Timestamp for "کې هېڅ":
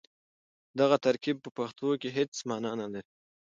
2.01-2.31